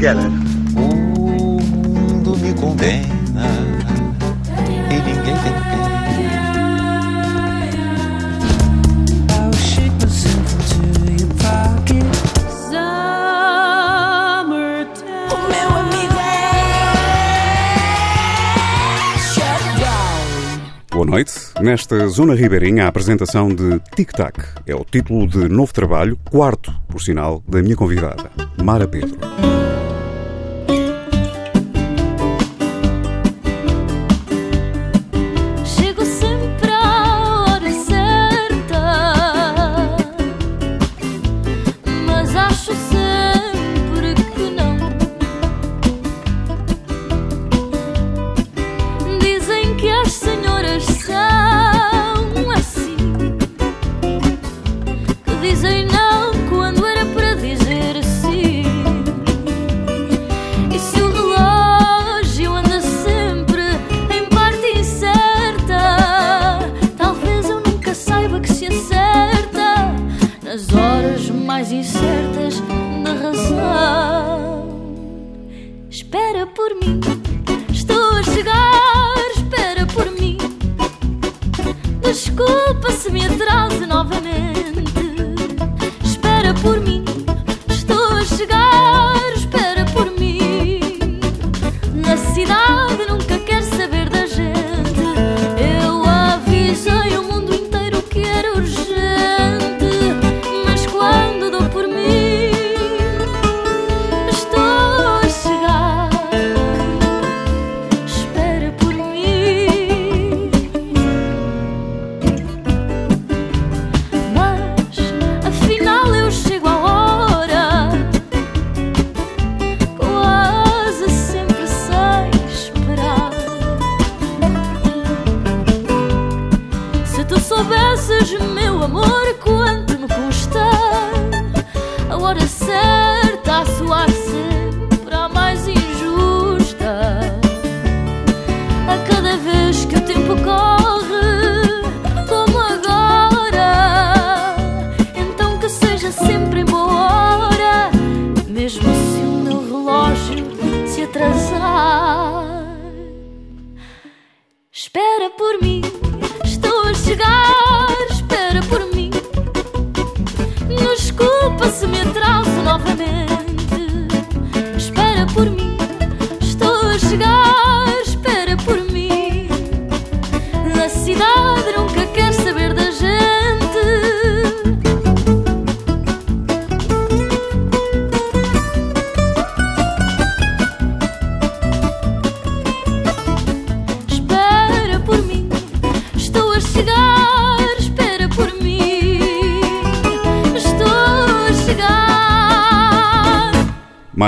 [0.00, 0.30] Together.
[0.76, 3.44] O mundo me condena
[4.66, 5.60] e ninguém tem pena.
[20.90, 20.94] É.
[20.94, 21.32] Boa noite.
[21.60, 26.74] Nesta Zona Ribeirinha, a apresentação de Tic Tac é o título de novo trabalho, quarto,
[26.88, 28.30] por sinal, da minha convidada,
[28.62, 29.59] Mara Pedro.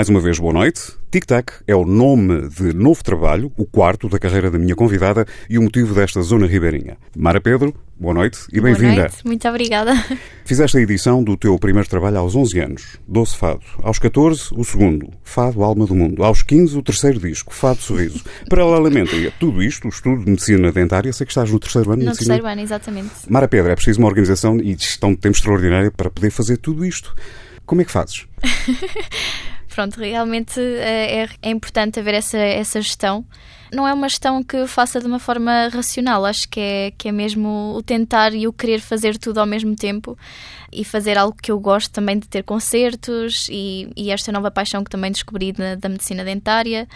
[0.03, 0.81] Mais uma vez, boa noite.
[1.13, 5.25] Tic Tac é o nome de novo trabalho, o quarto da carreira da minha convidada
[5.49, 6.97] e o motivo desta Zona Ribeirinha.
[7.17, 9.03] Mara Pedro, boa noite e Boa bem-vinda.
[9.03, 9.93] noite, muito obrigada.
[10.45, 13.61] Fizeste a edição do teu primeiro trabalho aos 11 anos, Doce Fado.
[13.81, 16.25] Aos 14, o segundo, Fado Alma do Mundo.
[16.25, 18.25] Aos 15, o terceiro disco, Fado Sorriso.
[18.51, 22.01] Paralelamente a tudo isto, o estudo de medicina dentária, sei que estás no terceiro ano
[22.01, 22.35] de No medicina.
[22.35, 23.11] terceiro ano, exatamente.
[23.29, 26.85] Mara Pedro, é preciso uma organização e gestão de tempo extraordinária para poder fazer tudo
[26.85, 27.15] isto.
[27.65, 28.27] Como é que fazes?
[29.75, 33.25] Pronto, realmente eh, é, é importante haver essa, essa gestão.
[33.73, 37.09] Não é uma gestão que eu faça de uma forma racional, acho que é, que
[37.09, 40.17] é mesmo o tentar e o querer fazer tudo ao mesmo tempo
[40.71, 44.85] e fazer algo que eu gosto também de ter concertos e, e esta nova paixão
[44.85, 46.87] que também descobri da, da medicina dentária.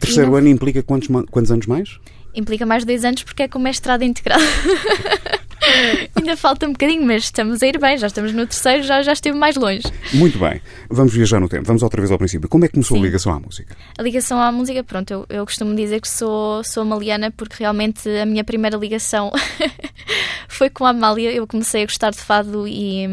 [0.00, 2.00] Terceiro não- ano implica quantos, quantos anos mais?
[2.34, 4.40] Implica mais de dois anos porque é com mestrado integral.
[6.16, 9.12] Ainda falta um bocadinho, mas estamos a ir bem, já estamos no terceiro, já, já
[9.12, 9.82] esteve mais longe.
[10.12, 10.60] Muito bem.
[10.88, 11.64] Vamos viajar no tempo.
[11.66, 12.48] Vamos outra vez ao princípio.
[12.48, 13.02] Como é que começou Sim.
[13.02, 13.76] a ligação à música?
[13.98, 18.08] A ligação à música, pronto, eu, eu costumo dizer que sou, sou maliana porque realmente
[18.08, 19.32] a minha primeira ligação
[20.48, 23.06] foi com a Amália eu comecei a gostar de fado e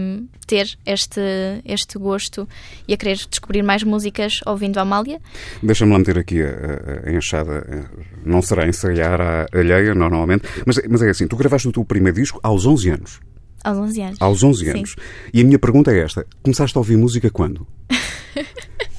[0.51, 1.21] ter este,
[1.63, 2.45] este gosto
[2.85, 5.21] e a querer descobrir mais músicas ouvindo a Amália.
[5.63, 7.65] Deixa-me lá meter aqui a, a- a enxada.
[7.69, 7.85] eh,
[8.25, 10.43] Não será ensaiar à alheia, normalmente.
[10.65, 13.19] Mas, mas é assim, tu gravaste o teu primeiro disco aos 11 anos.
[13.63, 14.17] Aos 11 anos.
[14.21, 14.71] Aos 11 Sim.
[14.71, 14.95] anos.
[15.33, 16.25] E a minha pergunta é esta.
[16.43, 17.65] Começaste a ouvir música quando?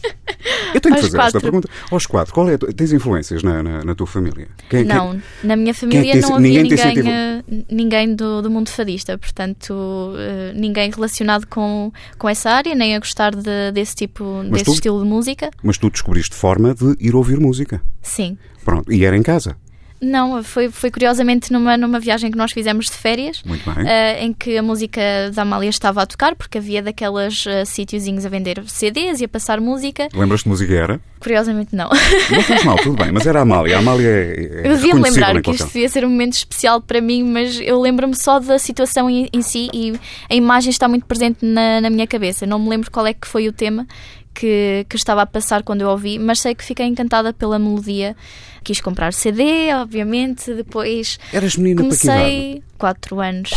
[0.74, 1.40] Eu tenho que fazer esta quatro.
[1.40, 1.68] pergunta.
[1.90, 2.32] Aos quatro.
[2.34, 4.48] Qual é tu- Tens influências na, na, na tua família?
[4.68, 8.14] Quem- quem- Não, na minha quem família tem- não havia ninguém ninguém, sentido- eh, ninguém
[8.14, 13.34] do, do mundo fadista, portanto, eh, ninguém relacionado com, com essa área, nem a gostar
[13.34, 15.50] de- desse tipo, desse tu- estilo de música.
[15.62, 17.80] Mas tu descobriste forma de ir ouvir música.
[18.00, 18.36] Sim.
[18.64, 18.92] Pronto.
[18.92, 19.56] E era em casa.
[20.02, 23.40] Não, foi, foi curiosamente numa, numa viagem que nós fizemos de férias.
[23.86, 25.00] Eh, em que a música
[25.32, 29.28] da Amália estava a tocar, porque havia daquelas uh, sítiozinhos a vender CDs e a
[29.28, 30.08] passar música.
[30.12, 31.00] Lembras-te que música era?
[31.20, 31.88] Curiosamente, não.
[32.30, 33.12] Não faz mal, tudo bem.
[33.12, 33.76] Mas era a Amália.
[33.76, 36.80] A Amália é, é Eu reconhecível lembrar em que isto devia ser um momento especial
[36.80, 39.94] para mim, mas eu lembro-me só da situação em, em si e
[40.28, 42.44] a imagem está muito presente na, na minha cabeça.
[42.44, 43.86] Não me lembro qual é que foi o tema
[44.34, 48.16] que, que estava a passar quando eu ouvi, mas sei que fiquei encantada pela melodia.
[48.64, 53.50] Quis comprar CD, obviamente, depois Eras menina comecei 4 anos.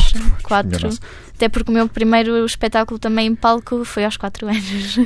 [0.43, 0.87] Quatro.
[0.87, 0.99] nossa.
[1.35, 4.97] Até porque o meu primeiro espetáculo também em palco foi aos 4 anos.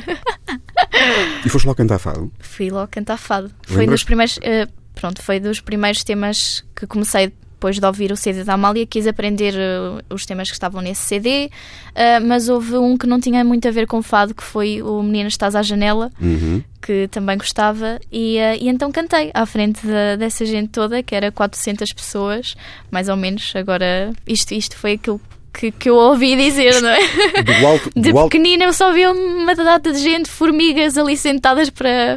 [1.45, 2.31] E foste logo cantar fado?
[2.39, 3.51] Fui logo cantar fado.
[3.63, 4.00] Foi Lembras?
[4.00, 8.45] dos primeiros, eh, pronto, foi dos primeiros temas que comecei depois de ouvir o CD
[8.45, 11.50] da Amália, quis aprender eh, os temas que estavam nesse CD,
[11.94, 15.03] eh, mas houve um que não tinha muito a ver com fado, que foi o
[15.03, 16.63] Menina Estás à Janela, Uhum.
[16.81, 21.13] que também gostava, e, eh, e então cantei à frente da- dessa gente toda, que
[21.13, 22.56] era 400 pessoas,
[22.89, 23.51] mais ou menos.
[23.56, 25.19] Agora, isto, isto foi aquilo
[25.53, 27.00] que, que eu ouvi dizer, não é?
[27.44, 31.17] Do alto, De do alto, pequenina eu só via uma data de gente, formigas ali
[31.17, 32.15] sentadas para,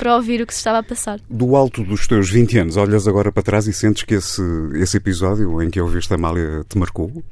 [0.00, 1.20] para ouvir o que se estava a passar.
[1.28, 4.42] do alto dos teus 20 anos, olhas agora para trás e sentes que esse,
[4.76, 7.22] esse episódio em que ouviste a Amália te marcou?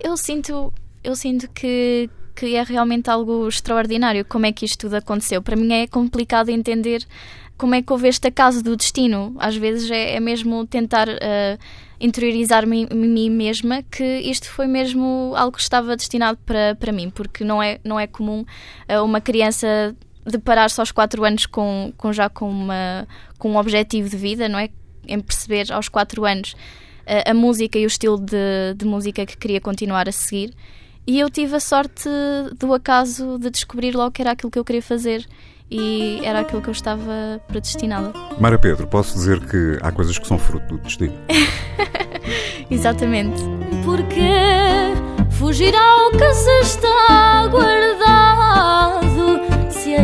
[0.00, 0.72] Eu sinto,
[1.04, 5.42] eu sinto que, que é realmente algo extraordinário como é que isto tudo aconteceu.
[5.42, 7.06] Para mim é complicado entender
[7.58, 9.36] como é que houve este acaso do destino.
[9.38, 11.58] Às vezes é, é mesmo tentar eh,
[12.00, 17.10] interiorizar-me em mim mesma que isto foi mesmo algo que estava destinado para, para mim,
[17.10, 18.46] porque não é, não é comum
[18.88, 19.94] eh, uma criança
[20.24, 23.06] deparar-se aos 4 anos com, com já com, uma,
[23.38, 24.68] com um objetivo de vida, não é?
[25.06, 26.56] Em perceber aos 4 anos
[27.06, 30.54] eh, a música e o estilo de, de música que queria continuar a seguir.
[31.06, 32.08] E eu tive a sorte
[32.58, 35.26] do acaso de descobrir logo que era aquilo que eu queria fazer
[35.70, 38.12] e era aquilo que eu estava predestinada.
[38.38, 41.14] Mara Pedro, posso dizer que há coisas que são fruto do destino.
[42.70, 43.42] Exatamente.
[43.84, 44.20] Porque
[45.30, 49.40] fugir ao que se está guardado,
[49.84, 50.02] se é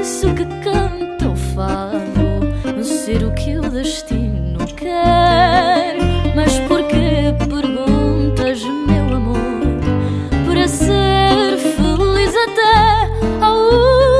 [0.00, 5.94] isso que canta o fado, ser o que o destino quer.
[6.34, 9.38] Mas porquê perguntas, meu amor,
[10.44, 13.56] para ser feliz até ao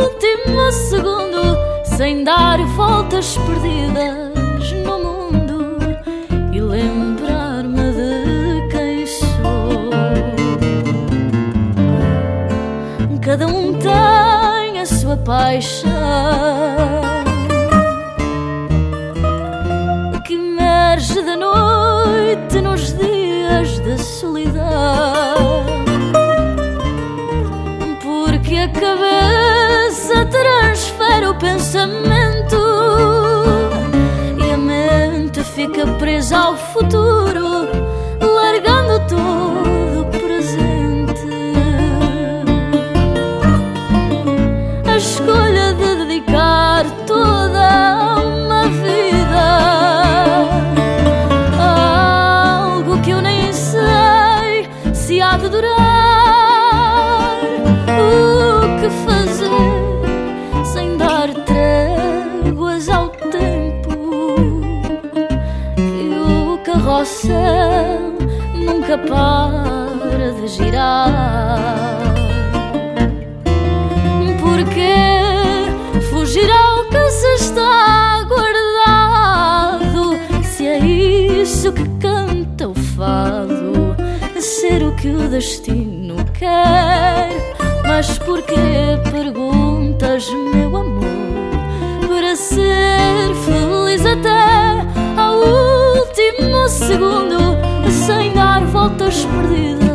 [0.04, 1.58] último segundo,
[1.96, 4.33] sem dar voltas perdidas
[15.14, 15.90] sua paixão
[20.24, 25.64] que emerge da noite nos dias da solidão.
[28.02, 32.56] Porque a cabeça transfere o pensamento
[34.44, 37.68] e a mente fica presa ao futuro,
[69.14, 72.02] para de girar.
[74.40, 74.94] Porque
[76.10, 83.96] fugir ao que se está guardado, se é isso que canta o fado,
[84.40, 87.30] ser o que o destino quer.
[87.86, 91.04] Mas porquê perguntas, meu amor,
[92.08, 94.84] para ser feliz até
[95.16, 97.63] ao último segundo,
[98.84, 99.93] voltas perdidas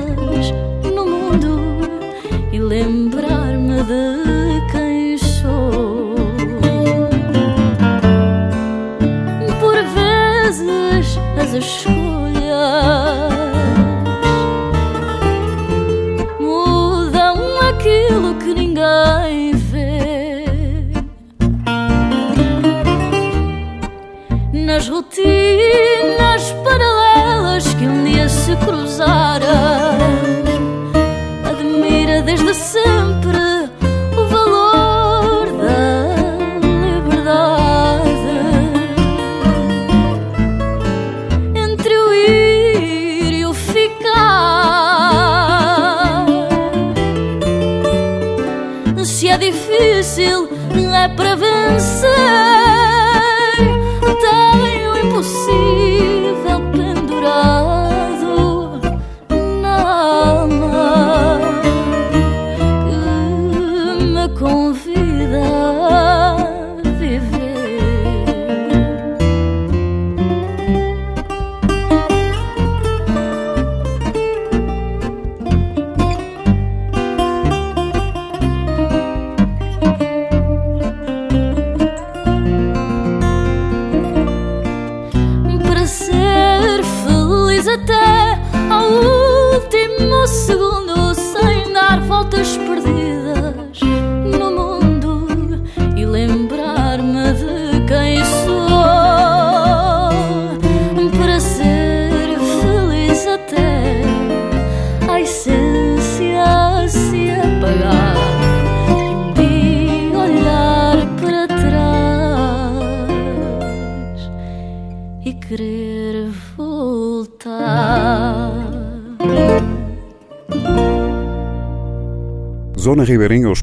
[64.39, 64.88] que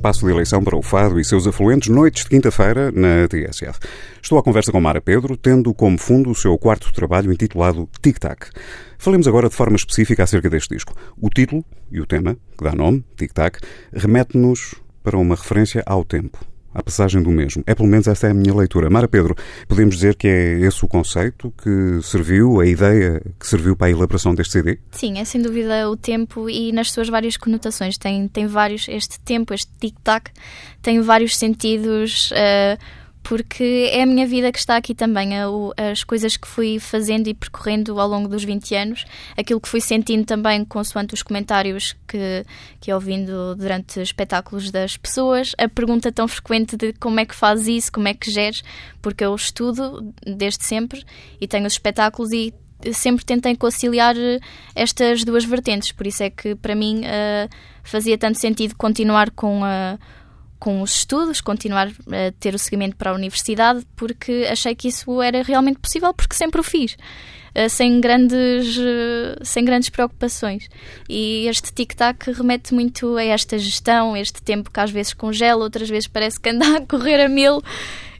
[0.07, 3.81] espaço de eleição para o Fado e seus afluentes, noites de quinta-feira na TSF.
[4.23, 8.17] Estou à conversa com Mara Pedro, tendo como fundo o seu quarto trabalho intitulado Tic
[8.17, 8.51] Tac.
[8.99, 10.95] Falemos agora de forma específica acerca deste disco.
[11.21, 13.59] O título e o tema, que dá nome, Tic Tac,
[13.93, 16.39] remete-nos para uma referência ao tempo,
[16.77, 17.63] à passagem do mesmo.
[17.67, 18.91] É pelo menos esta é a minha leitura.
[18.91, 19.35] Mara Pedro,
[19.67, 23.91] podemos dizer que é esse o conceito que serviu, a ideia que serviu para a
[23.91, 24.79] elaboração deste CD?
[24.91, 27.97] Sim, é sem dúvida o tempo e nas suas várias conotações.
[27.97, 30.31] Tem, tem vários, este tempo, este tic-tac,
[30.83, 32.77] tem vários sentidos, eh,
[33.29, 35.31] porque é a minha vida que está aqui também,
[35.77, 39.05] as coisas que fui fazendo e percorrendo ao longo dos 20 anos,
[39.37, 42.47] aquilo que fui sentindo também consoante os comentários que,
[42.81, 47.67] que ouvindo durante espetáculos das pessoas, a pergunta tão frequente de como é que fazes
[47.67, 48.63] isso, como é que geres,
[49.03, 51.03] porque eu estudo desde sempre
[51.41, 52.55] e tenho os espetáculos e
[52.93, 54.39] sempre tentei conciliar eh,
[54.73, 57.49] estas duas vertentes, por isso é que para mim eh,
[57.83, 59.99] fazia tanto sentido continuar com a
[60.59, 65.21] com os estudos, continuar a ter o seguimento para a universidade, porque achei que isso
[65.23, 66.97] era realmente possível, porque sempre o fiz,
[67.55, 70.69] eh, sem grandes, eh, sem grandes preocupações.
[71.09, 75.89] E este tic-tac remete muito a esta gestão, este tempo que às vezes congela, outras
[75.89, 77.63] vezes parece que anda a correr a mil.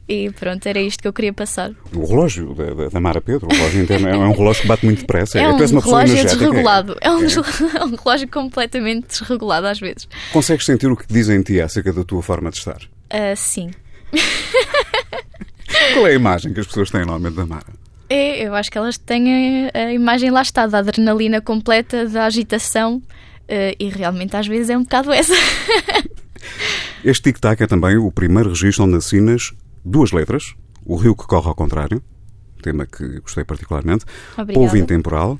[0.09, 1.71] E pronto, era isto que eu queria passar.
[1.93, 5.01] O relógio da, da- Mara Pedro, o relógio interno, é um relógio que bate muito
[5.01, 5.37] depressa.
[5.37, 6.45] É um uma pessoa relógio energética.
[6.45, 6.97] desregulado.
[7.01, 7.19] É um,
[7.77, 10.07] é um relógio completamente desregulado às vezes.
[10.31, 12.79] Consegues sentir o que dizem em ti acerca da tua forma de estar?
[13.09, 13.71] Ah, sim.
[15.93, 17.65] Qual é a imagem que as pessoas têm normalmente da Mara?
[18.09, 22.25] É, eu acho que elas têm a, a imagem lá está, da adrenalina completa, da
[22.25, 23.01] agitação.
[23.49, 25.33] ah, e realmente às vezes é um bocado essa.
[27.03, 29.51] Este tic-tac é também o primeiro registro onde assinas
[29.83, 30.55] duas letras,
[30.85, 32.01] O Rio que Corre ao Contrário,
[32.61, 34.05] tema que gostei particularmente,
[34.37, 34.53] Obrigada.
[34.53, 35.39] Polvo Intemporal,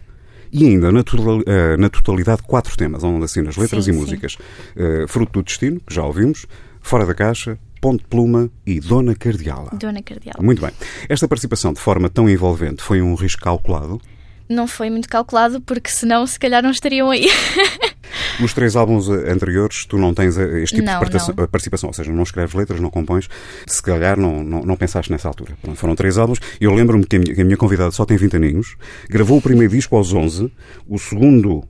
[0.52, 4.38] e ainda, na, eh, totalidade, quatro temas, onde assinas letras Sim, e músicas.
[4.76, 6.46] Eh, Fruto do Destino, que já ouvimos,
[6.82, 9.72] Fora da Caixa, Ponte Pluma e Dona Cardiala.
[9.74, 10.36] Dona Cardial.
[10.42, 10.72] Muito bem.
[11.10, 14.02] Esta participação de forma tão envolvente foi um risco calculado?
[14.50, 17.28] Não foi muito calculado, porque senão se calhar não estariam aí.
[18.40, 21.94] Nos três álbuns eh, anteriores, tu não tens eh, este tipo Não, de participação, ou
[21.94, 23.30] seja, não escreves letras, não compões.
[23.66, 25.58] Se calhar não, não, não pensaste nessa altura.
[25.62, 26.40] Pronto, foram três álbuns.
[26.60, 28.76] Eu lembro-me que a minha, que a minha convidada só tem 20 aninhos,
[29.10, 30.52] gravou o primeiro disco aos 11,
[30.88, 31.64] o segundo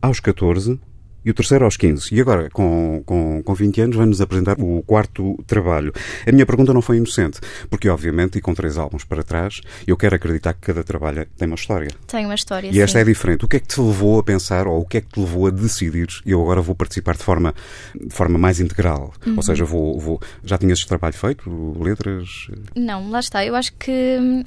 [0.00, 0.80] aos 14
[1.24, 2.14] e o terceiro aos 15.
[2.14, 5.92] E agora, com, com, com 20 anos, vai-nos apresentar o quarto trabalho.
[6.26, 9.96] A minha pergunta não foi inocente, porque obviamente, e com três álbuns para trás, eu
[9.96, 11.88] quero acreditar que cada trabalho tem uma história.
[12.06, 12.70] Tem uma história.
[12.72, 13.02] E esta sim.
[13.02, 13.44] é diferente.
[13.44, 15.46] O que é que te levou a pensar, ou o que é que te levou
[15.46, 17.54] a decidir, eu agora vou participar de forma,
[17.94, 19.12] de forma mais integral?
[19.26, 19.34] Uhum.
[19.36, 22.48] Ou seja, vou, vou, já tinhas este trabalho feito, letras?
[22.74, 23.44] Não, lá está.
[23.44, 24.44] Eu acho que hum,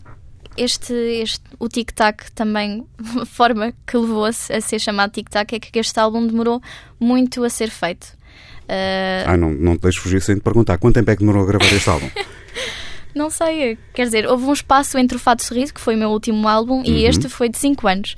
[0.57, 2.85] este, este o tic-tac também,
[3.21, 6.61] a forma que levou a, a ser chamado tic-tac é que este álbum demorou
[6.99, 8.07] muito a ser feito.
[8.67, 10.77] Ah, Ah, não, não te deixes fugir sem te perguntar.
[10.77, 12.09] Quanto tempo é que demorou a gravar este álbum?
[13.15, 16.09] Não sei, quer dizer, houve um espaço entre o Fado Sorriso, que foi o meu
[16.09, 18.15] último álbum, e este foi de 5 anos.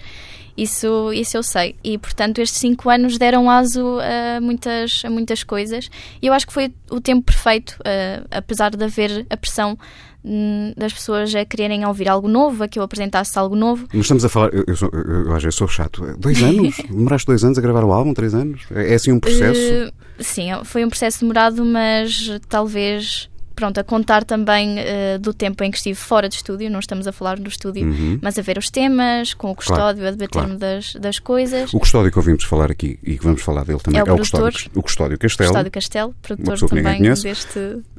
[0.58, 1.76] Isso, isso eu sei.
[1.84, 5.90] E, portanto, estes cinco anos deram aso a muitas, a muitas coisas.
[6.20, 9.78] E eu acho que foi o tempo perfeito, eh, apesar de haver a pressão
[10.26, 13.88] hum, das pessoas a quererem ouvir algo novo, a que eu apresentasse algo novo.
[13.94, 16.02] Mas estamos a falar, eu, sou, eu, eu às vezes sou chato.
[16.18, 16.78] Dois anos?
[16.90, 18.14] Demoraste dois anos a gravar o álbum?
[18.14, 18.64] Três anos?
[18.72, 19.60] É, é assim um processo?
[19.60, 23.30] Eh, sim, foi um processo demorado, mas talvez.
[23.58, 27.08] Pronto, a contar também eh, do tempo em que estive fora de estúdio, não estamos
[27.08, 28.20] a falar do estúdio, Uhum.
[28.22, 30.16] mas a ver os temas, com o custódio, a claro.
[30.16, 31.74] debater-me das, das coisas.
[31.74, 34.18] O custódio que ouvimos falar aqui e que vamos falar dele também É o o
[34.20, 35.50] custódio, o custódio Castelo.
[35.50, 37.50] Custódio Castelo, produtor também deste, deste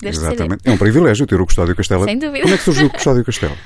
[0.01, 0.09] CD.
[0.09, 0.63] Exatamente.
[0.65, 2.05] É um privilégio ter o Custódio Castelo.
[2.05, 2.43] Sem dúvida.
[2.43, 3.57] Como é que surgiu o Custódio Castelo?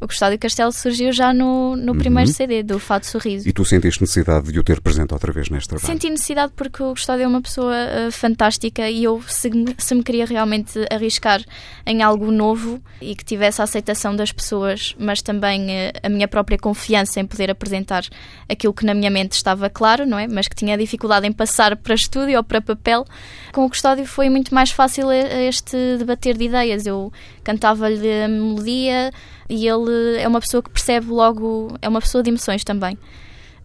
[0.00, 3.44] O Custódio Castelo surgiu já no, no primeiro CD do Fado Sorriso.
[3.44, 3.50] Uhum.
[3.50, 5.86] E tu sentiste necessidade de o ter presente outra vez neste trabalho?
[5.86, 10.02] Senti necessidade porque o Custódio é uma pessoa eh, fantástica e eu, se, se me
[10.02, 11.44] queria realmente arriscar
[11.84, 16.26] em algo novo e que tivesse a aceitação das pessoas, mas também eh, a minha
[16.26, 18.04] própria confiança em poder apresentar
[18.48, 20.26] aquilo que na minha mente estava claro, não é?
[20.26, 23.04] Mas que tinha dificuldade em passar para estúdio ou para papel,
[23.52, 26.86] com o Custódio foi muito mais fácil eh, este debater de ideias.
[26.86, 29.10] Eu cantava-lhe a melodia
[29.48, 32.98] e ele é uma pessoa que percebe logo, é uma pessoa de emoções também.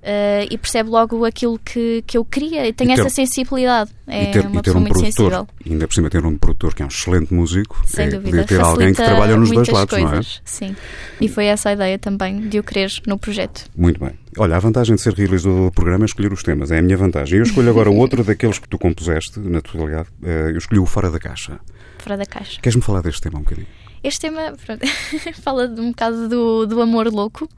[0.07, 3.89] Eh, e percebe logo aquilo que, que eu queria e tem essa sensibilidade.
[4.05, 5.47] É e ter, uma e ter um muito produtor, sensível.
[5.65, 8.43] e ainda por cima ter um produtor que é um excelente músico, Sem é dúvida.
[8.43, 10.11] ter alguém que trabalha nos dois lados, não é?
[10.11, 10.41] coisas.
[10.45, 10.75] Sim.
[11.19, 13.67] E foi essa a ideia também de o querer no projeto.
[13.75, 14.11] Muito bem.
[14.37, 16.97] Olha, a vantagem de ser realizador do programa é escolher os temas, é a minha
[16.97, 17.39] vantagem.
[17.39, 20.09] Eu escolho agora outro daqueles que tu compuseste, na totalidade.
[20.23, 21.59] Eh, Eu escolhi o Fora da Caixa.
[21.97, 22.61] Fora da caixa.
[22.61, 23.65] Queres-me falar deste tema um bocadinho?
[24.07, 24.85] Este tema pronto,
[25.41, 27.49] fala de um bocado do, do amor louco.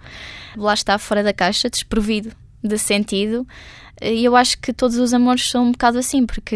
[0.56, 2.32] Lá está, fora da caixa, desprovido
[2.64, 3.46] de sentido.
[4.02, 6.56] E eu acho que todos os amores são um bocado assim, porque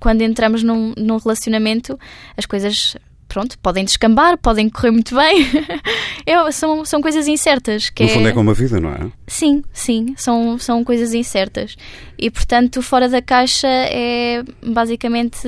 [0.00, 1.98] quando entramos num, num relacionamento,
[2.36, 2.96] as coisas,
[3.28, 5.46] pronto, podem descambar, podem correr muito bem.
[6.26, 7.90] Eu- são, são coisas incertas.
[7.90, 9.06] Que No fundo é como a vida, não é?
[9.26, 11.76] Sim, sim, são, são coisas incertas.
[12.18, 15.46] E portanto, fora da caixa é basicamente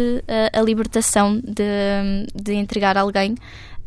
[0.55, 3.35] a, a libertação de, de entregar alguém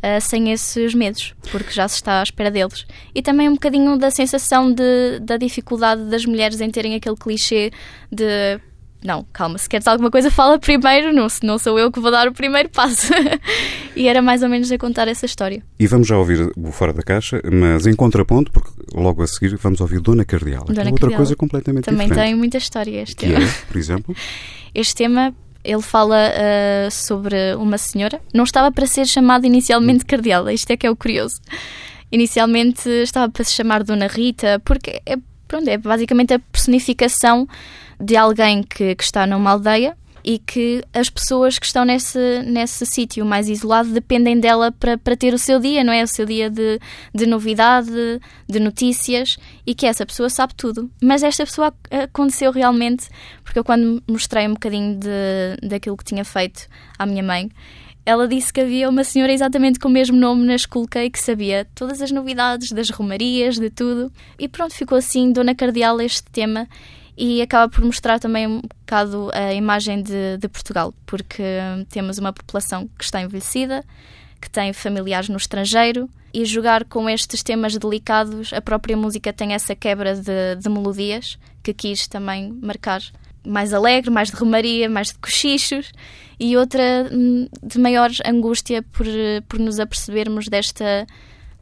[0.03, 2.85] ah, sem esses medos, porque já se está à espera deles.
[3.15, 7.71] E também um bocadinho da sensação de, da dificuldade das mulheres em terem aquele clichê
[8.11, 8.59] de.
[9.05, 12.25] Não, calma, se queres alguma coisa, fala primeiro, não, não sou eu que vou dar
[12.27, 13.11] o primeiro passo.
[13.97, 15.61] e era mais ou menos a contar essa história.
[15.77, 19.57] E vamos já ouvir o Fora da Caixa, mas em contraponto, porque logo a seguir
[19.57, 20.63] vamos ouvir Dona Cardial.
[20.63, 21.17] que é Dona outra Cardial.
[21.17, 22.27] coisa completamente Também diferente.
[22.27, 23.43] tem muita história este Que tema.
[23.43, 24.15] é, por exemplo,
[24.73, 28.19] Este tema ele fala ah, sobre uma senhora.
[28.33, 31.39] Não estava para ser chamada inicialmente cardeal, isto é que é o curioso.
[32.11, 35.15] Inicialmente estava para se chamar Dona Rita, porque é,
[35.47, 37.47] pronto, é basicamente a personificação
[37.99, 42.85] de alguém que, que está numa aldeia e que as pessoas que estão nesse, nesse
[42.85, 46.03] sítio mais isolado dependem dela para, para ter o seu dia, não é?
[46.03, 46.79] O seu dia de,
[47.13, 47.91] de novidade,
[48.47, 50.89] de notícias e que essa pessoa sabe tudo.
[51.01, 53.07] Mas esta pessoa ac- aconteceu realmente,
[53.43, 57.51] porque eu quando mostrei um bocadinho de, daquilo que tinha feito à minha mãe,
[58.05, 61.65] ela disse que havia uma senhora exatamente com o mesmo nome na Esculquei que sabia
[61.73, 64.11] todas as novidades das romarias, de tudo.
[64.37, 66.67] E pronto, ficou assim, Dona Cardeal, este tema.
[67.15, 71.43] E acaba por mostrar também um bocado a imagem de, de Portugal, porque
[71.89, 73.83] temos uma população que está envelhecida,
[74.41, 79.53] que tem familiares no estrangeiro, e jogar com estes temas delicados, a própria música tem
[79.53, 83.01] essa quebra de, de melodias que quis também marcar.
[83.45, 85.91] Mais alegre, mais de romaria, mais de cochichos
[86.39, 89.05] e outra hum, de maior angústia por,
[89.47, 91.05] por nos apercebermos desta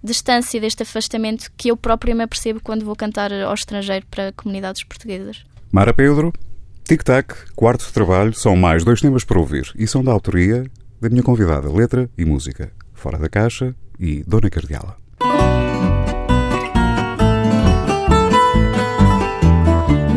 [0.03, 4.83] distância, deste afastamento que eu própria me apercebo quando vou cantar ao estrangeiro para comunidades
[4.83, 5.43] portuguesas.
[5.71, 6.33] Mara Pedro,
[6.83, 10.65] Tic Tac, quarto de trabalho, são mais dois temas para ouvir e são da autoria
[10.99, 12.71] da minha convidada, letra e música.
[12.93, 14.95] Fora da Caixa e Dona Cardiala.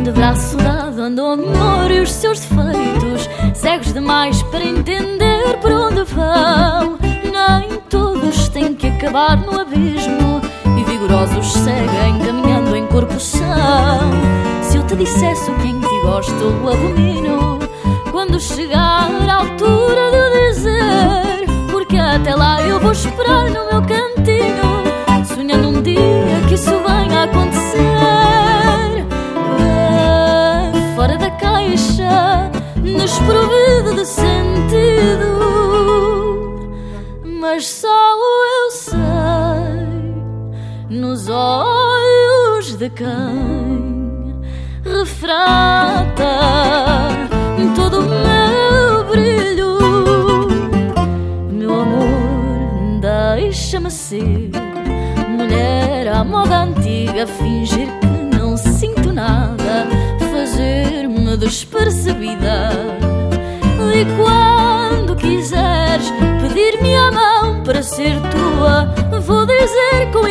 [0.03, 5.73] De braço dado andou a amor e os seus defeitos Cegos demais para entender por
[5.73, 6.99] onde vão
[7.33, 7.81] Nem
[9.05, 10.41] acabar no abismo
[10.79, 13.45] E vigorosos seguem caminhando em corpo são
[14.63, 17.59] Se eu te dissesse o que em ti gosto ou abomino
[18.11, 24.85] Quando chegar à altura de dizer Porque até lá eu vou esperar no meu cantinho
[25.35, 27.81] Sonhando um dia que isso venha a acontecer
[29.61, 32.51] é fora da caixa,
[32.83, 35.35] desprovido de sentido.
[37.41, 38.64] Mas só eu sei,
[41.15, 44.35] nos olhos de quem
[44.85, 46.25] refrata
[47.77, 49.79] todo o meu brilho.
[51.53, 54.51] Meu amor, deixa-me ser
[55.29, 59.87] mulher à moda antiga, fingir que não sinto nada,
[60.33, 62.71] fazer-me despercebida.
[63.95, 66.11] E quando quiseres
[66.43, 70.27] pedir-me a mão para ser tua, vou dizer com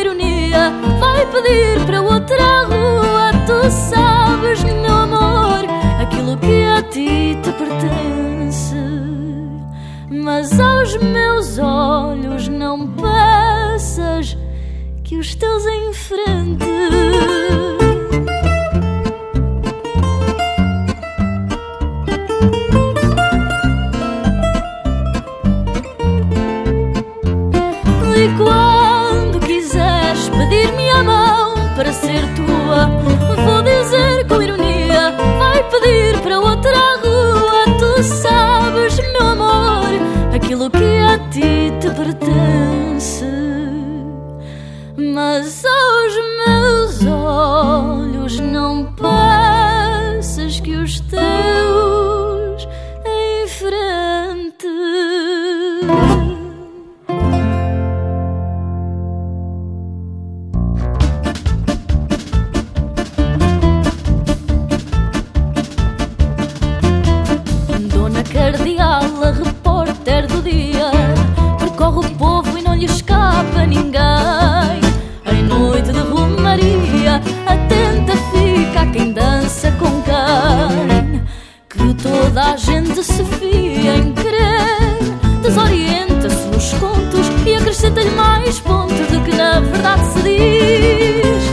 [81.68, 84.98] Que toda a gente se fia em crer,
[85.42, 91.44] desorienta-se nos contos e acrescenta-lhe mais pontos do que na verdade se diz.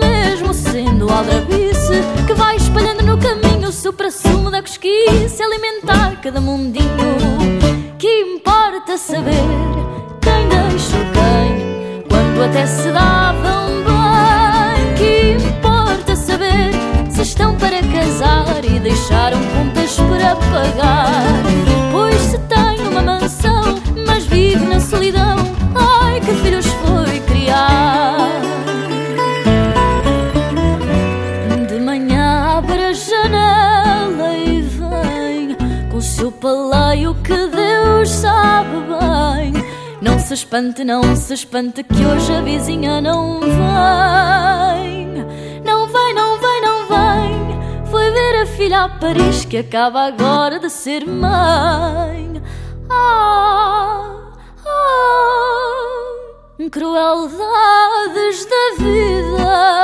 [0.00, 7.16] Mesmo sendo aldrabice que vai espalhando no caminho o supra-sumo da cosquice, alimentar cada mundinho.
[7.98, 9.32] Que importa saber
[10.20, 13.25] quem deixou quem, quando até se davam
[18.96, 21.22] deixaram contas para pagar.
[21.92, 25.36] Pois se tem uma mansão, mas vive na solidão,
[25.74, 28.30] ai que filhos foi criar.
[31.68, 35.56] De manhã abre a janela e vem
[35.90, 39.52] com o seu paleio que Deus sabe bem.
[40.00, 44.85] Não se espante, não se espante que hoje a vizinha não vem.
[48.56, 52.42] Filha a Paris que acaba agora de ser mãe.
[52.90, 54.32] Ah,
[54.66, 56.02] ah,
[56.70, 59.76] crueldades da vida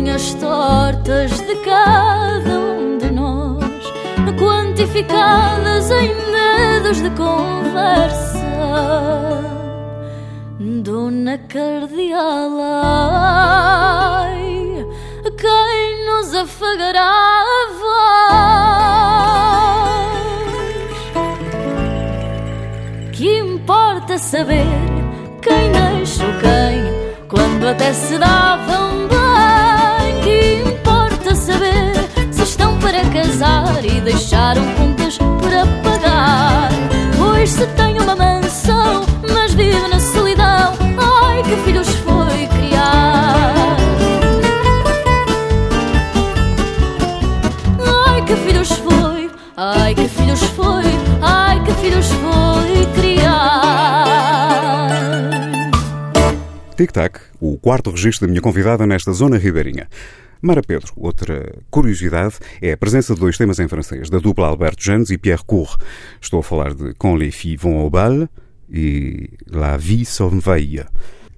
[0.00, 3.92] linhas tortas de cada um de nós,
[4.38, 8.40] quantificadas em dedos de conversa.
[10.58, 14.49] Dona Cardeal, ai,
[15.36, 17.90] quem nos afagará a voz?
[23.12, 24.66] Que importa saber
[25.42, 26.82] quem deixou quem,
[27.28, 30.20] quando até se davam bem?
[30.22, 31.92] Que importa saber
[32.30, 36.70] se estão para casar e deixaram contas para pagar?
[37.18, 41.56] Pois se tem uma mansão, mas vive na solidão, ai que
[56.80, 59.86] Tic-tac, o quarto registro da minha convidada nesta zona ribeirinha.
[60.40, 64.82] Mara Pedro, outra curiosidade é a presença de dois temas em francês, da dupla Alberto
[64.82, 65.76] Janes e Pierre Cour.
[66.22, 68.26] Estou a falar de Quand les filles vont au bal
[68.72, 70.86] e La vie s'envahia.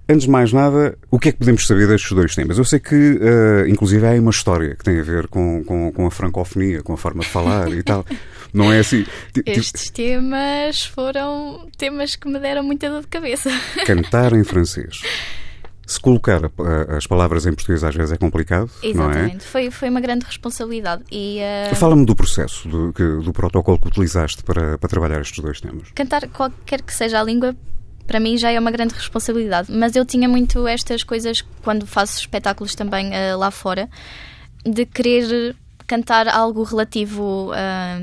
[0.09, 2.57] Antes de mais nada, o que é que podemos saber destes dois temas?
[2.57, 6.07] Eu sei que, eh, inclusive, há uma história que tem a ver com, com, com
[6.07, 8.07] a francofonia, com a forma de falar e tal.
[8.53, 9.05] Não é assim?
[9.47, 13.51] Estes temas foram temas que me deram muita dor de cabeça.
[13.87, 15.01] Cantar em francês.
[15.87, 16.41] Se colocar
[16.97, 18.89] as palavras em português às vezes é complicado, é?
[18.89, 19.45] Exatamente.
[19.45, 21.03] Foi, foi uma grande responsabilidade.
[21.11, 25.61] E eh, Fala-me do processo, do, do protocolo que utilizaste para, para trabalhar estes dois
[25.61, 25.91] temas.
[25.95, 27.55] cantar qualquer que seja a língua,
[28.07, 29.73] para mim já é uma grande responsabilidade.
[29.73, 33.91] Mas eu tinha muito estas coisas quando faço espetáculos também eh, lá fora,
[34.65, 38.01] de querer cantar algo relativo ah,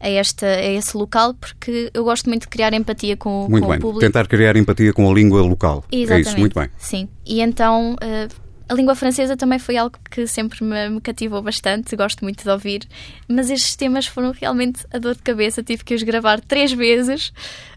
[0.00, 3.70] a, esta, a esse local, porque eu gosto muito de criar empatia com, Muito com
[3.70, 3.78] bem.
[3.78, 4.00] o público.
[4.00, 5.84] Tentar criar empatia com a língua local.
[5.90, 6.26] Exatamente.
[6.26, 6.68] É isso, muito bem.
[6.78, 7.08] Sim.
[7.24, 8.28] E então eh,
[8.68, 12.50] a língua francesa também foi algo que sempre me, me cativou bastante, gosto muito de
[12.50, 12.82] ouvir,
[13.28, 17.32] mas estes temas foram realmente a dor de cabeça, tive que os gravar três vezes,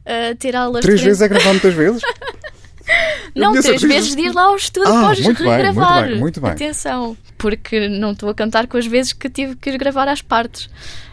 [0.05, 2.01] eh, ter aulas Três vezes é gravar muitas vezes?
[3.35, 6.07] Não, três vezes de ir lá ao estúdio Ah, podes muito bem, muito regravar.
[6.07, 6.51] bem, muito bem.
[6.51, 10.67] Atenção, porque não estou a cantar com as vezes que tive que gravar às partes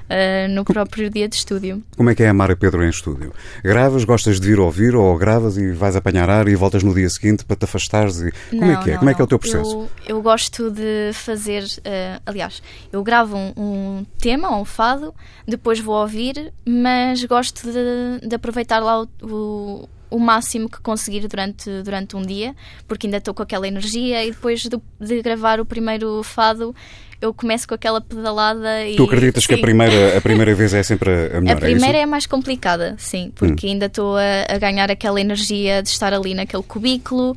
[0.09, 1.83] ah, no próprio dia de estúdio.
[1.97, 3.33] Como é que é amar a Pedro em estúdio?
[3.62, 7.09] Gravas, gostas de vir ouvir ou gravas e vais apanhar ar e voltas no dia
[7.11, 8.21] seguinte para te afastares?
[8.21, 8.33] E...
[8.51, 8.92] Como é Não, que é?
[8.92, 9.88] não, Como é que é o teu processo?
[10.07, 15.14] Eu, eu gosto de fazer, eh, aliás, eu gravo um, um tema, um fado,
[15.47, 21.27] depois vou ouvir, mas gosto de, de aproveitar lá o, o, o máximo que conseguir
[21.27, 22.55] durante, durante um dia,
[22.87, 26.75] porque ainda estou com aquela energia e depois de, de gravar o primeiro fado
[27.20, 28.96] eu começo com aquela pedalada e.
[28.96, 29.62] Tu acreditas que a Sim.
[29.62, 31.57] primeira, a primeira vez é sempre a melhor?
[31.57, 35.83] A primeira é é, mais complicada, sim, porque ainda estou a, a ganhar aquela energia
[35.83, 37.37] de estar ali naquele cubículo,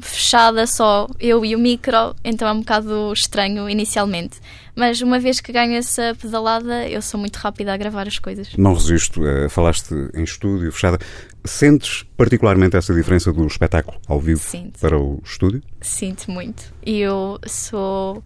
[0.00, 4.38] fechada só eu e o micro, então é um bocado estranho inicialmente.
[4.74, 8.48] Mas uma vez que ganho essa pedalada, eu sou muito rápida a gravar as coisas.
[8.56, 9.26] Não resisto.
[9.26, 10.98] eh, falaste em estúdio, fechada.
[11.44, 14.78] Sentes particularmente essa diferença do espetáculo ao vivo Sinto.
[14.78, 15.62] para o estúdio?
[15.80, 16.62] Sinto muito.
[16.84, 18.22] E eu sou.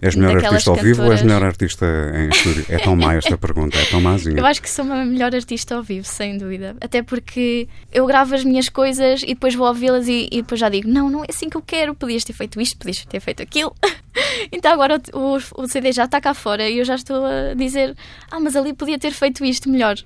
[0.00, 2.64] És melhor artista ao vivo ou és cantoras- melhor artista em estúdio?
[2.68, 4.38] É tão má esta pergunta, é tão mázinha.
[4.38, 6.76] Eu acho que sou uma melhor artista ao vivo, sem dúvida.
[6.80, 10.68] Até porque eu gravo as minhas coisas e depois vou ouvi-las e, e depois já
[10.68, 11.94] digo: não, não é assim que eu quero.
[11.94, 13.74] Podias ter feito isto, podias ter feito aquilo.
[14.52, 17.96] então agora o- o CD já está cá fora e eu já estou a dizer:
[18.30, 19.96] ah, mas ali podia ter feito isto melhor.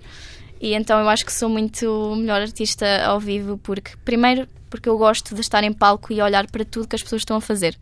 [0.61, 4.97] E então eu acho que sou muito melhor artista ao vivo porque, primeiro, porque eu
[4.97, 7.77] gosto de estar em palco e olhar para tudo que as pessoas estão a fazer.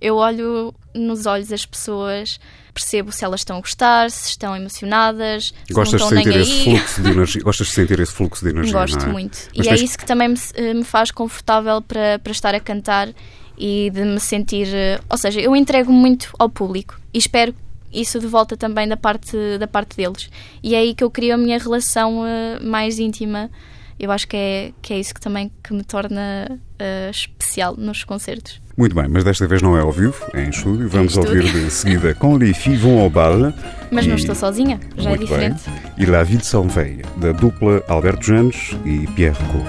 [0.00, 2.38] Eu olho nos olhos das pessoas,
[2.72, 6.40] percebo se elas estão a gostar, se estão emocionadas, se Gostas não de estão sentir
[6.40, 6.76] esse aí.
[6.78, 7.42] fluxo de energia?
[7.42, 8.72] Gostas de sentir esse fluxo de energia?
[8.72, 9.06] Gosto é?
[9.08, 9.38] muito.
[9.56, 12.54] Mas e é tens- isso que também me, eh, me faz confortável para, para estar
[12.54, 13.08] a cantar
[13.56, 14.68] e de me sentir.
[14.72, 17.54] eh, Ou seja, eu entrego muito ao público e espero
[17.92, 20.30] isso de volta também da parte, da parte deles.
[20.62, 23.50] E é aí que eu crio a minha relação eh, mais íntima.
[23.98, 28.04] Eu acho que é, que é isso que também que me torna eh, especial nos
[28.04, 28.60] concertos.
[28.76, 30.88] Muito bem, mas desta vez não é ao vivo, é em estúdio.
[30.88, 31.42] Vamos Em estúdio.
[31.46, 33.52] ouvir de seguida Com les filles vont au bal.
[33.90, 35.62] Mas não E- estou sozinha, já Muito é diferente.
[35.68, 36.06] bem.
[36.06, 39.64] E La Ville s'en veille, da dupla Alberto Janos e Pierre Cour.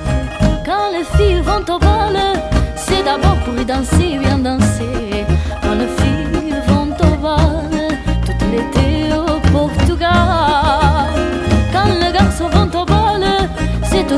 [0.64, 2.14] Quand les filles vont au bal,
[2.78, 5.09] c'est d'abord pour y danser, bien danser.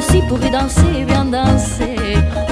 [0.02, 2.51] Aussi pour y danser, bien danser.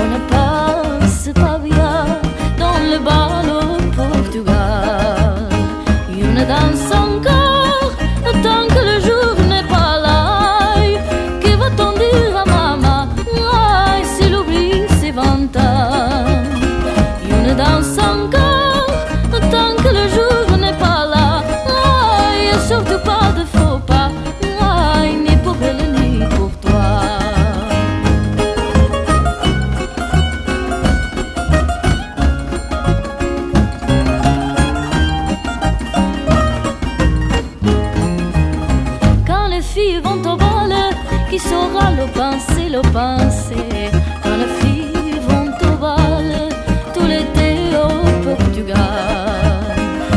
[42.81, 43.91] Le penser.
[44.23, 46.49] Quand les filles vont au bal,
[46.93, 48.77] tout l'été au Portugal.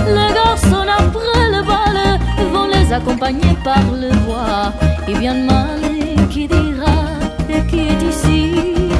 [0.06, 2.20] Les garçons après le bal
[2.52, 4.72] vont les accompagner par le voix.
[5.08, 5.80] Et bien mal
[6.30, 6.96] qui dira
[7.68, 8.54] qui est ici,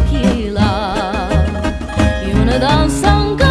[0.08, 0.94] qui est là.
[2.32, 3.41] Une danse encore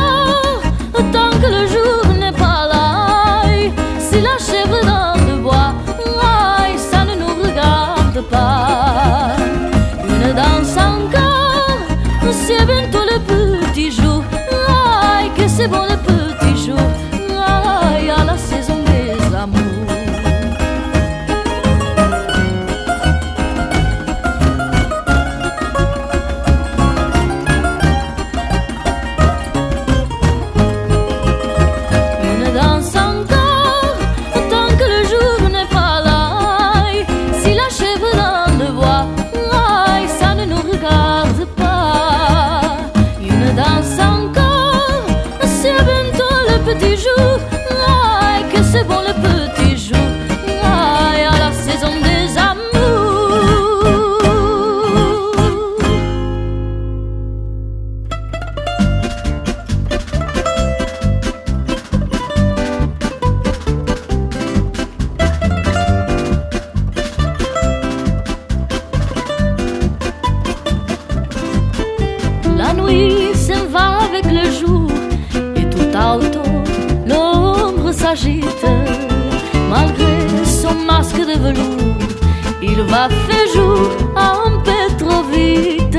[82.62, 85.98] Il va faire jour un peu trop vite.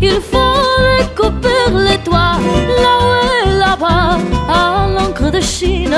[0.00, 0.62] Il faut
[0.98, 2.38] les couper les toits
[2.84, 5.96] là-haut et là-bas à l'encre de Chine.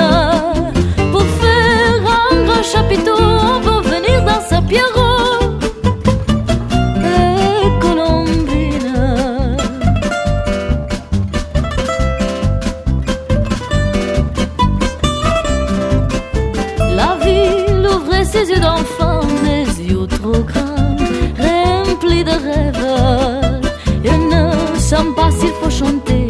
[25.65, 26.24] Busch und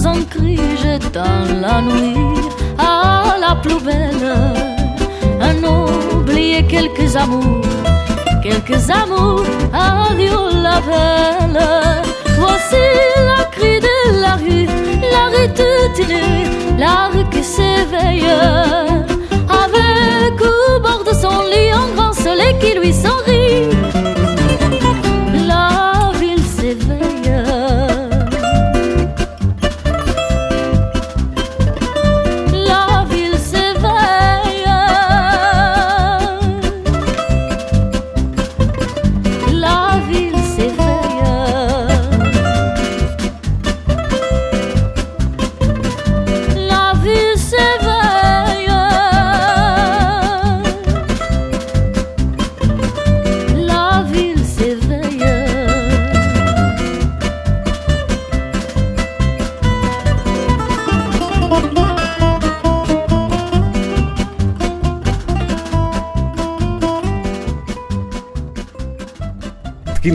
[0.00, 2.16] s'éveille dans un cri, jetant la nuit
[2.78, 4.34] à la plus belle.
[5.40, 7.64] Un oublié quelques amours,
[8.42, 11.62] quelques amours, adieu la belle.
[12.38, 12.84] Voici
[13.28, 14.66] la cri de la rue,
[15.14, 18.26] la rue toute nue, la rue qui s'éveille.
[19.48, 23.39] Avec au bord de son lit un grand soleil qui lui sourit.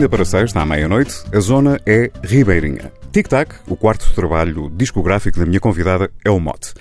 [0.06, 2.92] De quinta para sexta, à meia-noite, a zona é Ribeirinha.
[3.10, 6.74] Tic Tac, o quarto trabalho discográfico da minha convidada, é o mote.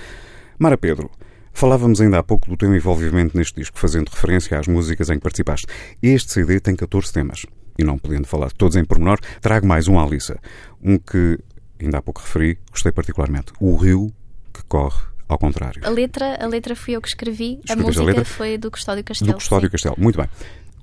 [0.60, 1.10] Mara Pedro,
[1.52, 5.22] falávamos ainda há pouco do teu envolvimento neste disco, fazendo referência às músicas em que
[5.22, 5.66] participaste.
[6.04, 7.48] Este CD tem 14 temas.
[7.80, 10.38] E não podendo falar de todos em pormenor, trago mais um à Alissa.
[10.80, 11.40] Um que,
[11.82, 13.54] ainda há pouco referi, gostei particularmente.
[13.60, 14.14] O rio
[14.54, 15.82] que corre ao contrário.
[15.84, 18.26] A letra, a letra fui eu que escrevi, a Escreveste a música letra?
[18.26, 19.32] foi do Custódio Castelo.
[19.32, 19.72] Do Custódio sim.
[19.72, 19.96] Castelo.
[19.98, 20.30] Muito bem.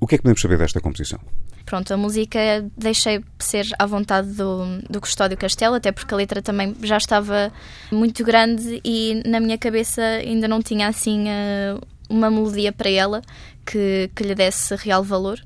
[0.03, 1.21] O que é que podemos saber desta composição?
[1.65, 2.41] Pronto, a música
[2.77, 7.53] deixei ser à vontade do, do Custódio Castelo, até porque a letra também já estava
[7.93, 11.79] muito grande e na minha cabeça ainda não tinha assim eh,
[12.11, 13.23] uma melodia para ela
[13.65, 15.39] que, que lhe desse real valor.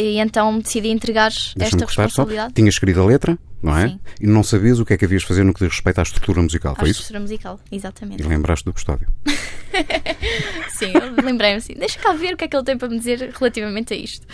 [0.00, 1.84] E então decidi entregar esta só.
[1.84, 3.88] responsabilidade Tinhas escrito a letra, não é?
[3.88, 4.00] Sim.
[4.18, 6.02] E não sabias o que é que havias de fazer no que diz respeito à
[6.02, 7.00] estrutura musical, à foi isso?
[7.00, 7.60] estrutura musical.
[7.70, 8.22] Exatamente.
[8.22, 9.06] E lembraste do Custódio.
[10.72, 12.98] Sim, eu lembrei-me assim, deixa cá ver o que é que ele tem para me
[12.98, 14.26] dizer relativamente a isto.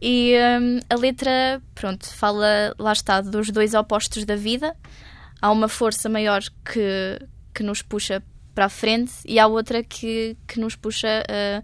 [0.00, 4.74] E hum, a letra, pronto, fala, lá está, dos dois opostos da vida.
[5.42, 7.18] Há uma força maior que,
[7.54, 8.22] que nos puxa
[8.54, 11.62] para a frente e há outra que, que nos puxa, uh,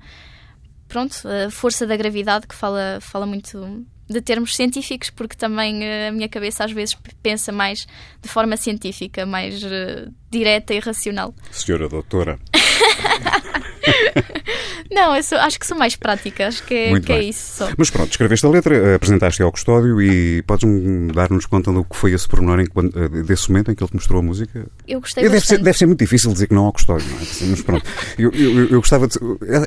[0.90, 6.08] pronto, a força da gravidade, que fala, fala muito de termos científicos, porque também uh,
[6.08, 7.86] a minha cabeça às vezes pensa mais
[8.20, 11.34] de forma científica, mais uh, direta e racional.
[11.50, 12.38] Senhora doutora.
[14.90, 17.68] Não, eu sou- acho que sou mais prática, acho que, é, que é isso só.
[17.78, 21.94] Mas pronto, escreveste a letra, eh, apresentaste ao Custódio e podes-me dar-nos conta do que
[21.96, 24.66] foi esse pormenor em eh, desse momento em que ele te mostrou a música?
[24.88, 27.50] Eu gostei deve, ser, deve ser muito difícil dizer que não ao Custódio, não é?
[27.50, 27.84] Mas pronto,
[28.18, 29.16] eu, eu- eu gostava de.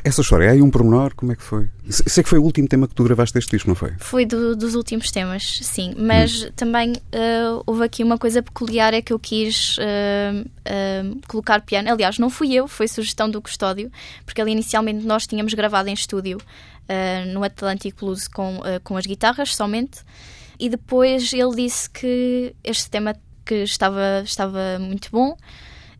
[0.03, 1.67] Essa história, há aí um pormenor, como é que foi?
[1.89, 3.93] Se- Sei que foi o último tema que tu gravaste deste disco, não foi?
[3.99, 5.93] Foi do- dos últimos temas, sim.
[5.97, 11.61] Mas também eh, houve aqui uma coisa peculiar, é que eu quis eh, eh, colocar
[11.61, 11.91] piano.
[11.91, 13.91] Aliás, não fui eu, foi sugestão do Custódio,
[14.25, 16.37] porque ali inicialmente nós tínhamos gravado em estúdio
[16.87, 20.01] eh, no Atlantic Blues com, eh, com as guitarras somente.
[20.59, 25.35] E depois ele disse que este tema que estava, estava muito bom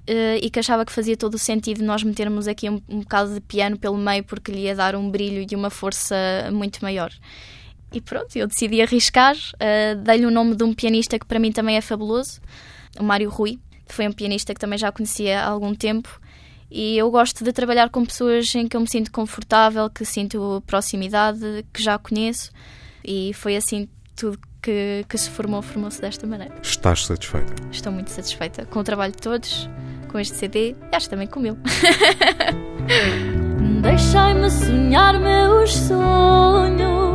[0.06, 3.34] eh, e que achava que fazia todo o sentido nós metermos aqui um, um bocado
[3.34, 6.16] de piano pelo meio porque lhe ia dar um brilho e uma força
[6.52, 7.12] muito maior.
[7.94, 11.52] E pronto, eu decidi arriscar, eh, dei-lhe o nome de um pianista que para mim
[11.52, 12.42] também é fabuloso,
[13.00, 13.60] o Mário Rui.
[13.88, 16.20] Foi um pianista que também já conhecia há algum tempo
[16.72, 20.64] e eu gosto de trabalhar com pessoas em que eu me sinto confortável, que sinto
[20.66, 22.52] proximidade, que já conheço
[23.04, 26.56] e foi assim tudo que, que se formou, formou-se desta maneira.
[26.64, 27.54] Estás satisfeita?
[27.72, 29.70] Estou muito satisfeita com o trabalho de todos,
[30.10, 31.58] com este CD e acho também com o meu.
[33.82, 37.14] Deixai-me sonhar meus sonhos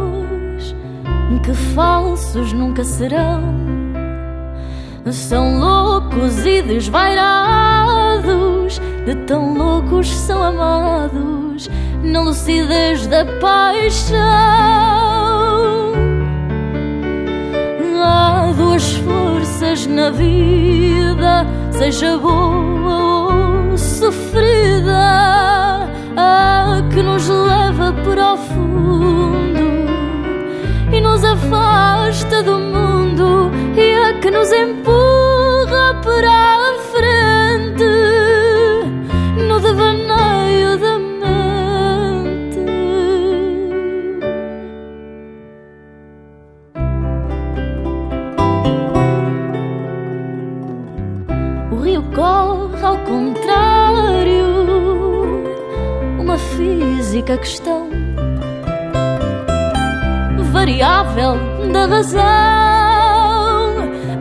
[1.48, 3.87] que falsos nunca serão.
[5.12, 11.70] São loucos e desvairados, de tão loucos são amados
[12.02, 14.18] na lucidez da paixão.
[18.02, 28.36] Há duas forças na vida, seja boa ou sofrida, a que nos leva para o
[28.36, 29.88] fundo
[30.92, 37.84] e nos afasta do mundo, mundo e a que nos empurra para a frente
[39.46, 42.58] no devaneio da mente.
[51.72, 54.46] O rio corre ao contrário,
[56.18, 57.88] uma física questão
[60.50, 61.36] variável
[61.72, 62.67] da razão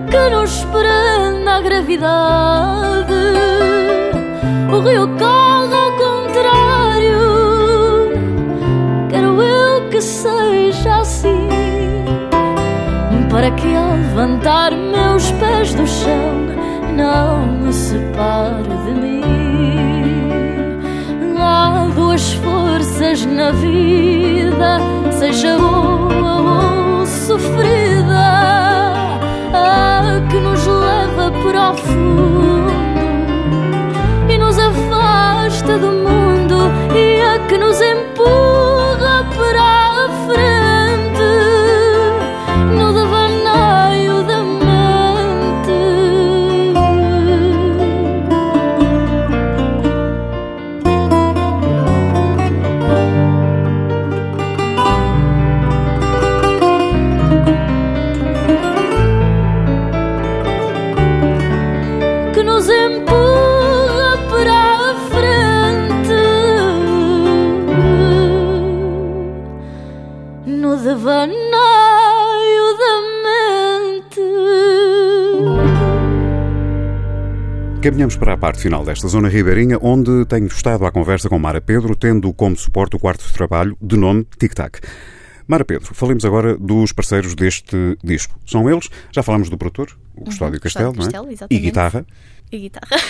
[0.10, 3.14] que nos prende à gravidade.
[4.72, 7.20] O rio corre ao contrário,
[9.10, 11.48] quero eu que seja assim,
[13.30, 16.48] para que ao levantar meus pés do chão
[16.96, 19.24] não me separe de mim.
[21.40, 24.80] Há duas forças na vida,
[25.12, 27.87] seja boa ou sofrida,
[31.68, 32.72] leva para o fundo
[34.30, 35.97] e nos afasta do
[77.98, 81.60] Caminhamos para a parte final desta zona ribeirinha, onde tenho estado à conversa com Mara
[81.60, 84.80] Pedro, tendo como suporte o quarto de trabalho de nome Tic Tac.
[85.48, 88.40] Mara Pedro, falemos agora dos parceiros deste disco.
[88.46, 91.32] São eles, já falámos do produtor, o Custódio Castelo, Custódio não é?
[91.32, 92.06] Castelo, E guitarra,
[92.52, 93.02] E guitarra.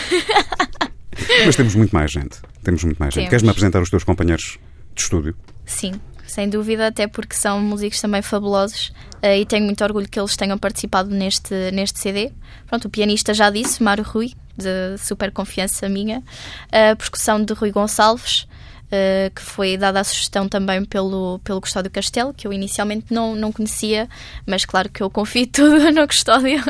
[1.46, 2.40] mas temos muito mais gente.
[2.64, 3.24] Temos muito mais gente.
[3.24, 3.30] Temos.
[3.30, 4.58] Queres-me apresentar os teus companheiros
[4.96, 5.36] de estúdio?
[5.66, 10.18] Sim, sem dúvida, até porque são músicos também fabulosos eh, e tenho muito orgulho que
[10.18, 12.32] eles tenham participado neste, neste CD.
[12.68, 16.24] Pronto, o pianista já disse, Mário Rui, de super confiança minha,
[16.72, 18.48] a percussão de Rui Gonçalves,
[18.92, 23.36] eh, que foi dada a sugestão também pelo, pelo Custódio Castelo, que eu inicialmente não,
[23.36, 24.08] não conhecia,
[24.46, 26.64] mas claro que eu confio tudo no Custódio.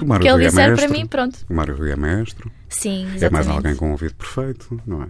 [0.00, 0.88] O Mário que ele Rui é disser mestre.
[0.88, 1.38] para mim, pronto.
[1.48, 2.50] O Mário Rui é mestre.
[2.70, 3.24] Sim, exatamente.
[3.24, 5.08] É mais alguém com um ouvido perfeito, não é?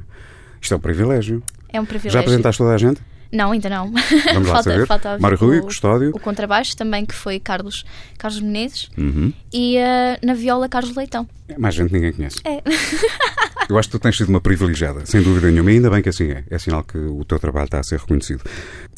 [0.61, 1.43] Isto é um privilégio.
[1.73, 2.13] É um privilégio.
[2.13, 3.01] Já apresentaste toda a gente?
[3.33, 3.93] Não, ainda não.
[4.35, 4.87] Vamos lá falta, saber.
[4.87, 6.11] falta Mário Rui, o, Custódio.
[6.15, 7.85] O contrabaixo também, que foi Carlos,
[8.19, 8.91] Carlos Menezes.
[8.97, 9.33] Uhum.
[9.53, 11.29] E eh, na viola, Carlos Leitão.
[11.49, 12.39] É mais gente ninguém conhece.
[12.45, 12.63] É.
[13.69, 16.09] Eu acho que tu tens sido uma privilegiada, sem dúvida nenhuma, e ainda bem que
[16.09, 16.45] assim é.
[16.51, 18.43] É sinal que o teu trabalho está a ser reconhecido.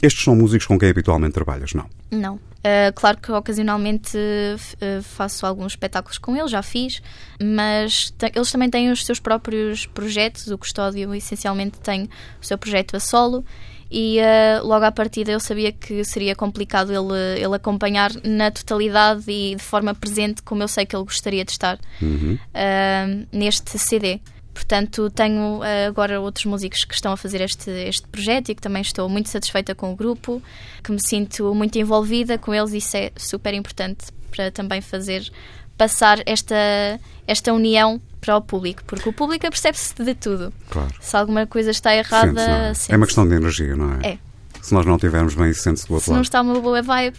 [0.00, 1.84] Estes são músicos com quem habitualmente trabalhas, não?
[2.10, 2.40] Não.
[2.64, 7.02] Eh, claro que ocasionalmente eh, faço alguns espetáculos com eles, já fiz,
[7.38, 10.46] mas eles também têm os seus próprios projetos.
[10.46, 12.08] O Custódio, essencialmente, tem
[12.40, 13.44] o seu projeto a solo.
[13.94, 19.24] E eh, logo à partida eu sabia que seria complicado ele, ele acompanhar na totalidade
[19.30, 22.38] e de forma presente, como eu sei que ele gostaria de estar Uhum.
[22.54, 24.18] uh, neste CD.
[24.54, 28.62] Portanto, tenho uh, agora outros músicos que estão a fazer este, este projeto e que
[28.62, 30.42] também estou muito satisfeita com o grupo,
[30.82, 35.30] que me sinto muito envolvida com eles e isso é super importante para também fazer
[35.76, 36.54] passar esta,
[37.26, 40.52] esta união para o público, porque o público percebe-se de tudo.
[40.70, 40.92] Claro.
[41.00, 42.70] Se alguma coisa está errada, não é?
[42.70, 42.96] É sente-se.
[42.96, 44.10] uma questão de energia, não é?
[44.10, 44.18] É.
[44.60, 47.16] Se nós não estivermos bem, sente-se do outro Se não está uma boa vibe,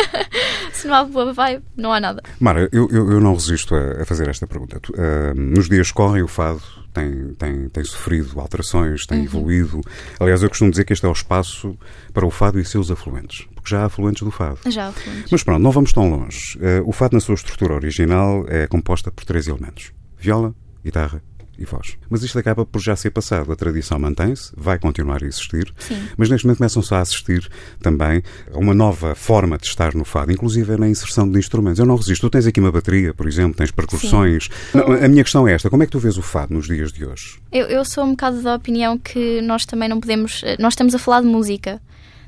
[0.72, 2.22] se não há boa vibe, não há nada.
[2.40, 4.80] Mara, eu, eu, eu não resisto a, a fazer esta pergunta.
[4.80, 6.62] Tu, ah, nos dias correm, o fado
[6.92, 9.06] tem, tem, tem sofrido alterações, Uhum.
[9.08, 9.80] tem evoluído.
[10.18, 11.76] Aliás, eu costumo dizer que este é o espaço
[12.12, 14.58] para o fado e seus afluentes, porque já há afluentes do fado.
[14.66, 15.30] Já fomos.
[15.30, 16.58] Mas pronto, não vamos tão longe.
[16.60, 21.22] Ah, o fado, na sua estrutura original, é composta por três elementos: viola, guitarra
[21.60, 21.96] e voz.
[22.08, 23.52] Mas isto acaba por já ser passado.
[23.52, 26.00] A tradição mantém-se, vai continuar a existir, Sim.
[26.16, 27.48] mas neste momento começam-se a assistir
[27.80, 31.78] também a uma nova forma de estar no fado, inclusive na inserção de instrumentos.
[31.78, 32.22] Eu não resisto.
[32.22, 34.48] Tu tens aqui uma bateria, por exemplo, tens percussões.
[34.74, 36.92] Não, a minha questão é esta: como é que tu vês o fado nos dias
[36.92, 37.38] de hoje?
[37.52, 40.42] Eu, eu sou um bocado da opinião que nós também não podemos.
[40.44, 41.80] eh, Nós estamos a falar de música,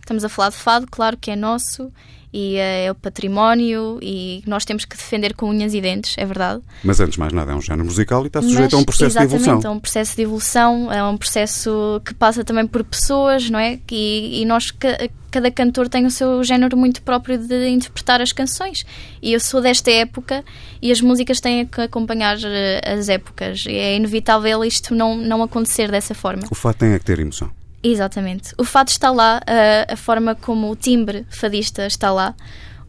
[0.03, 1.91] estamos a falar de fado, claro que é nosso
[2.35, 6.25] e eh, é o património e nós temos que defender com unhas e dentes, é
[6.25, 6.63] verdade.
[6.83, 8.85] Mas antes de mais nada, é um género musical e está sujeito Mas, a um
[8.85, 9.71] processo de exatamente, evolução.
[9.71, 13.79] é um processo de evolução, é um processo que passa também por pessoas, não é?
[13.91, 18.33] E, e nós, ca- cada cantor tem o seu género muito próprio de interpretar as
[18.33, 18.87] canções.
[19.21, 20.43] E eu sou desta época
[20.81, 23.65] e as músicas têm que acompanhar eh, as épocas.
[23.67, 26.45] E é inevitável isto não, não acontecer dessa forma.
[26.51, 27.51] O fado tem é que ter emoção.
[27.83, 28.55] Exatamente.
[28.57, 32.35] O fado está lá, a, a forma como o timbre fadista está lá.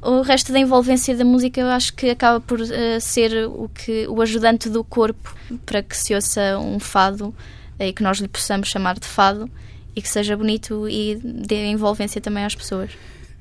[0.01, 4.05] O resto da envolvência da música eu acho que acaba por eh, ser o, que,
[4.07, 5.33] o ajudante do corpo
[5.65, 7.33] para que se ouça um fado
[7.79, 9.49] eh, e que nós lhe possamos chamar de fado
[9.95, 12.91] e que seja bonito e dê envolvência também às pessoas.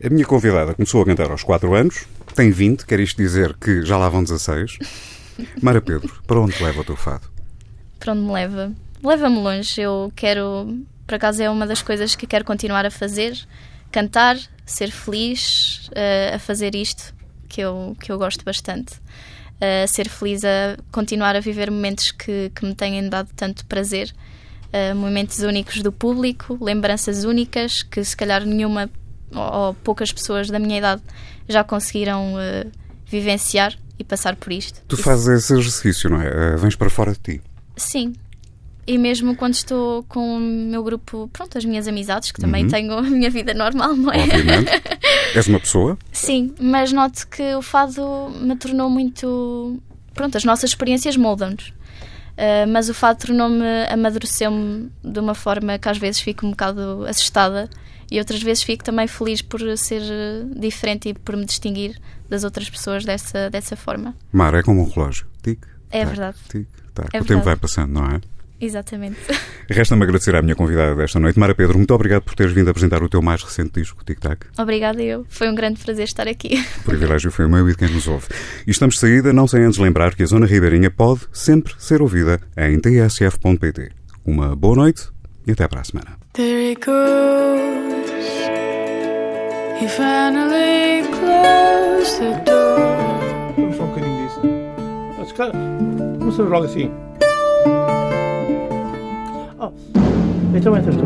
[0.03, 3.84] A minha convidada começou a cantar aos 4 anos, tem 20, quer isto dizer que
[3.84, 4.78] já lá vão 16.
[5.61, 7.28] Mara Pedro, para onde leva o teu fado?
[7.98, 8.72] Para onde me leva?
[9.03, 9.80] Leva-me longe.
[9.80, 13.38] Eu quero por acaso é uma das coisas que quero continuar a fazer.
[13.90, 17.14] Cantar, ser feliz uh, a fazer isto,
[17.48, 18.94] que eu, que eu gosto bastante.
[19.57, 24.12] Uh, ser feliz a continuar a viver momentos que, que me têm dado tanto prazer.
[24.72, 28.88] Uh, momentos únicos do público, lembranças únicas que se calhar nenhuma
[29.30, 31.03] ou, ou poucas pessoas da minha idade
[31.48, 32.34] já conseguiram
[33.07, 34.80] vivenciar e passar por isto.
[34.88, 36.57] Tu Isso- fazes esse exercício, não é?
[36.57, 37.42] Vens para fora de ti.
[37.76, 38.14] Sim.
[38.86, 42.92] E mesmo quando estou com o meu grupo, pronto, as minhas amizades, que também tenho
[42.98, 44.18] a minha vida normal, não é?
[44.24, 44.70] Obviamente.
[45.36, 45.96] És uma pessoa?
[46.10, 49.80] Sim, mas noto que o fado me tornou muito.
[50.14, 51.68] Pronto, as nossas experiências moldam-nos.
[52.32, 57.04] Uh, mas o fado tornou-me, amadureceu-me de uma forma que às vezes fico um bocado
[57.06, 57.68] assustada
[58.10, 60.02] e outras vezes fico também feliz por ser
[60.56, 64.14] diferente e por me distinguir das outras pessoas dessa, dessa forma.
[64.32, 65.26] Mar, é como um relógio.
[65.42, 65.60] Tic,
[65.90, 66.36] É tac, verdade.
[66.48, 67.08] Tic, tac.
[67.12, 67.44] É o tempo verdade.
[67.44, 68.20] vai passando, não é?
[68.62, 69.18] Exatamente.
[69.68, 71.36] Resta-me agradecer à minha convidada desta noite.
[71.36, 74.46] Mara Pedro, muito obrigado por teres vindo apresentar o teu mais recente disco, Tic Tac.
[74.56, 75.26] Obrigada eu.
[75.28, 76.64] Foi um grande prazer estar aqui.
[76.82, 78.26] O privilégio foi o meu e de quem nos ouve.
[78.64, 82.00] E estamos de saída, não sem antes lembrar que a Zona Ribeirinha pode sempre ser
[82.00, 83.90] ouvida em tsf.pt.
[84.24, 85.08] Uma boa noite
[85.44, 86.16] e até para a semana.
[86.34, 88.12] There he goes.
[89.80, 93.18] He finally closed the door.
[93.56, 94.40] Vamos só um bocadinho disso.
[96.20, 96.90] Vamos fazer logo assim.
[99.64, 99.72] Oh,
[100.56, 101.02] então entras tu.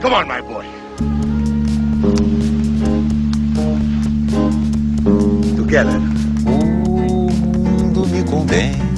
[0.00, 0.64] Come on, my boy.
[5.56, 6.00] Together.
[6.46, 8.89] O mundo me condena